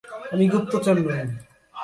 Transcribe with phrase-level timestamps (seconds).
[0.33, 1.21] আমি গুপ্তচর নই!